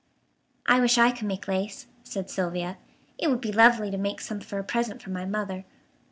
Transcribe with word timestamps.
"I 0.65 0.79
wish 0.79 0.97
I 0.97 1.11
could 1.11 1.27
make 1.27 1.47
lace," 1.47 1.85
said 2.03 2.27
Sylvia. 2.31 2.79
"It 3.19 3.27
would 3.29 3.39
be 3.39 3.51
lovely 3.51 3.91
to 3.91 3.99
make 3.99 4.19
some 4.19 4.39
for 4.39 4.57
a 4.57 4.63
present 4.63 4.99
for 5.03 5.11
my 5.11 5.25
mother." 5.25 5.63